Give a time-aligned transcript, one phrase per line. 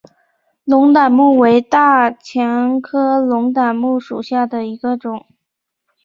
[0.63, 2.39] 龙胆木为大戟
[2.81, 5.27] 科龙胆木属下的一个种。